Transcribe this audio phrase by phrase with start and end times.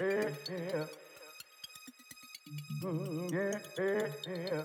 [0.00, 0.86] Yeah, yeah.
[2.82, 4.64] Mm, yeah, yeah, yeah.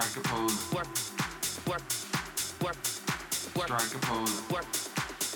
[0.00, 0.72] Strike a pose.
[0.72, 0.86] Work,
[1.66, 1.82] work,
[2.62, 2.76] work,
[3.56, 3.66] work.
[3.66, 4.42] Strike a pose.
[4.48, 4.66] Work,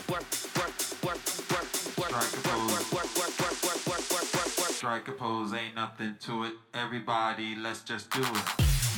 [0.08, 1.18] work, work, work, work,
[1.52, 1.72] work.
[1.74, 2.70] Strike a pose.
[2.70, 4.70] Work, work, work, work, work, work, work, work, work.
[4.70, 5.52] Strike a pose.
[5.52, 6.52] Ain't nothing to it.
[6.74, 8.91] Everybody, let's just do it.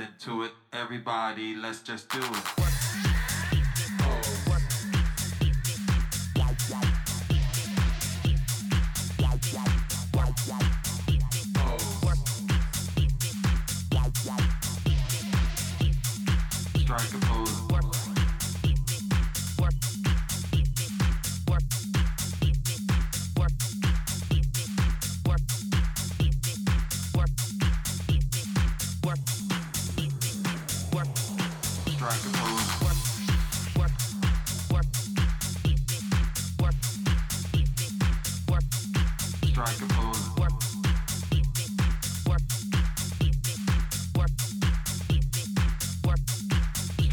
[0.00, 0.52] Into to it.
[0.72, 2.59] Everybody, let's just do it.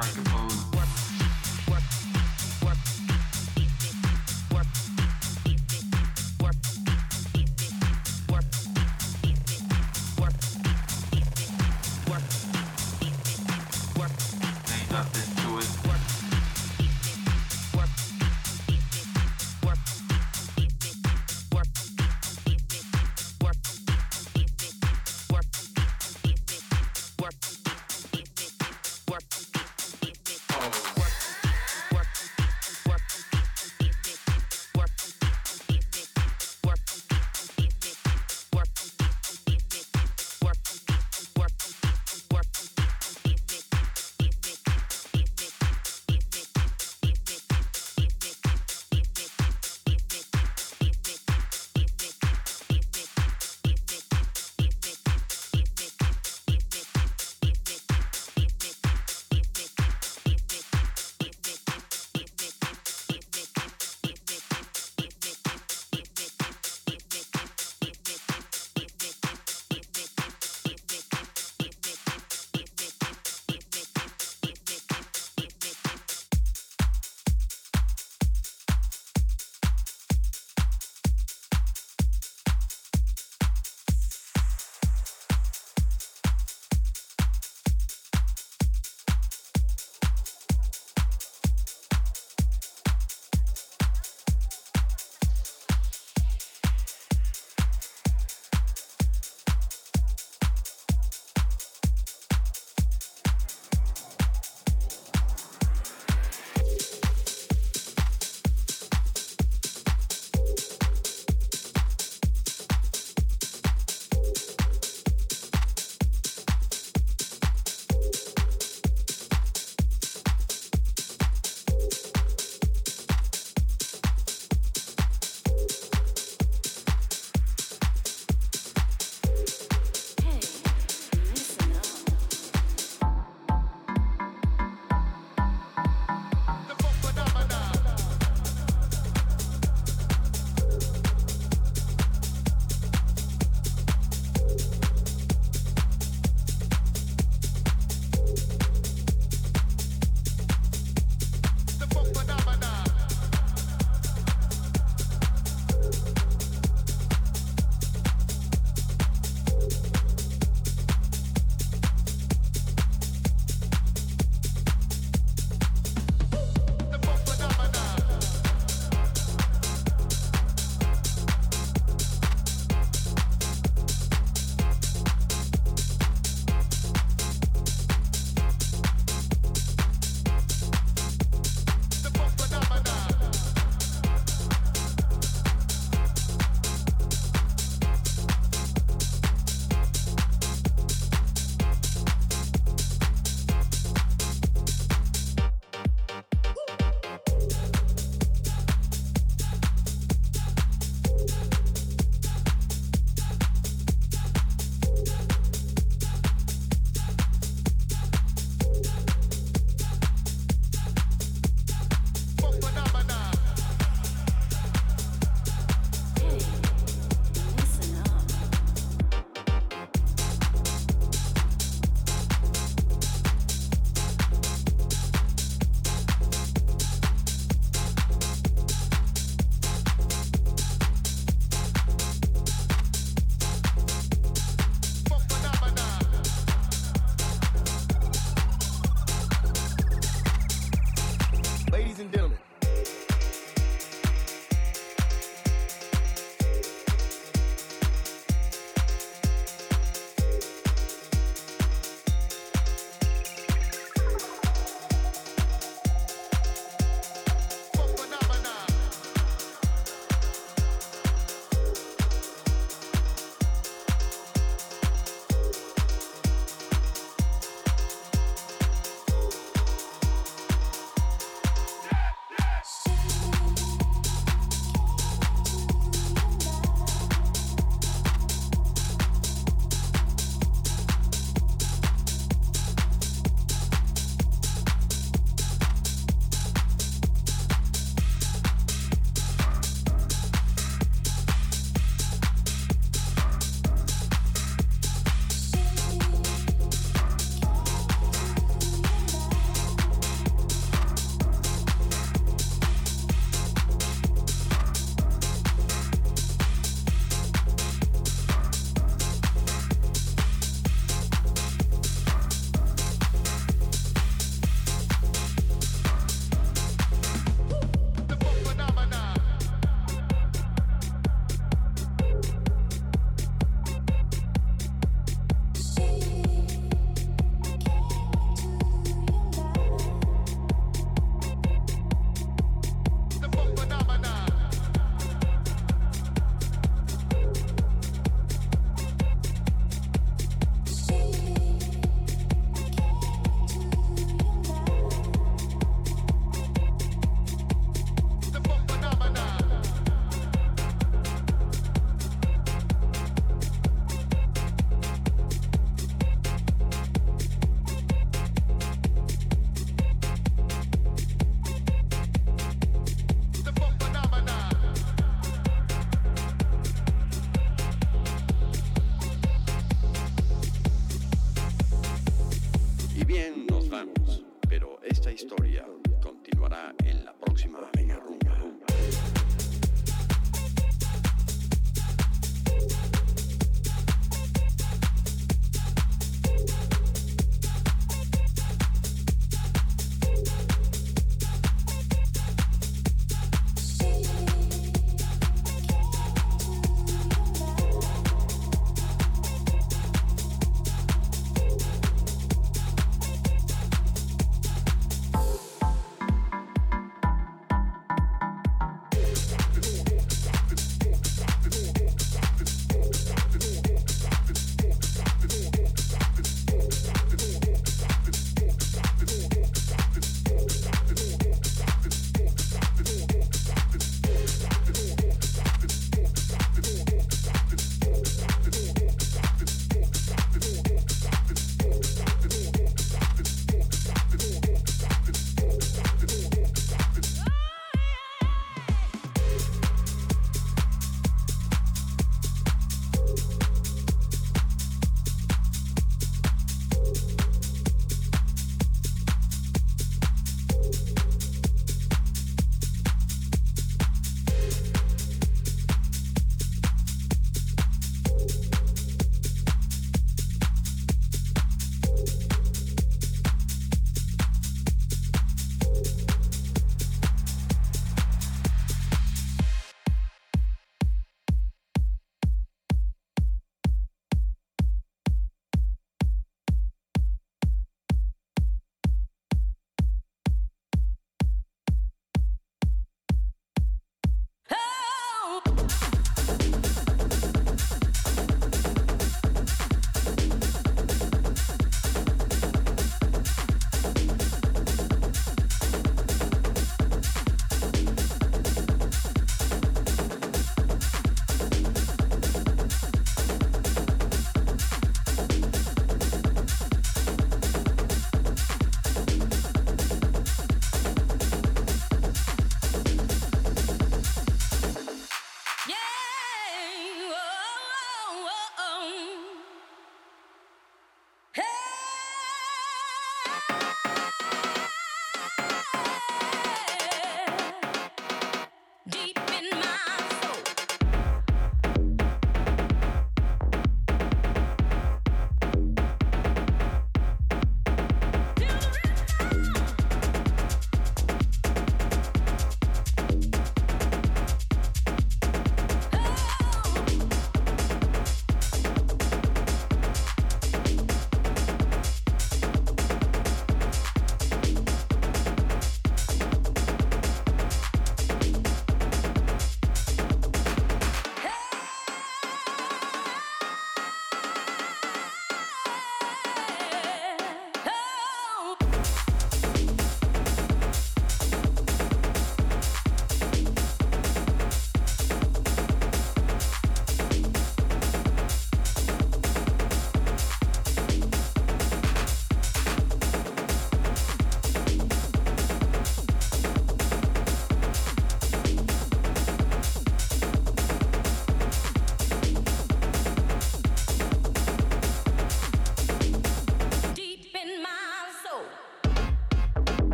[0.00, 0.39] trying to